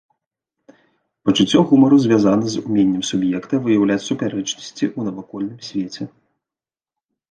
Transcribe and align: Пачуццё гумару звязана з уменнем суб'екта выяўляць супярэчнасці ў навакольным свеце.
Пачуццё 1.29 1.59
гумару 1.73 1.97
звязана 2.07 2.45
з 2.55 2.63
уменнем 2.65 3.03
суб'екта 3.11 3.53
выяўляць 3.69 4.01
супярэчнасці 4.09 4.85
ў 4.97 4.99
навакольным 5.11 5.57
свеце. 5.71 6.03